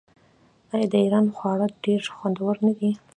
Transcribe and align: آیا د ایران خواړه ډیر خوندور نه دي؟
آیا 0.73 0.87
د 0.91 0.93
ایران 1.03 1.25
خواړه 1.37 1.67
ډیر 1.83 2.01
خوندور 2.15 2.55
نه 2.65 2.71
دي؟ 2.77 2.91